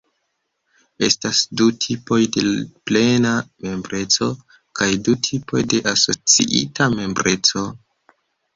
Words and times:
Estas 1.07 1.41
du 1.59 1.67
tipoj 1.85 2.17
de 2.37 2.53
plena 2.91 3.35
membreco 3.67 4.31
kaj 4.81 4.89
du 5.09 5.17
tipoj 5.31 5.65
de 5.75 5.85
asociita 5.95 6.91
membreco. 6.99 7.69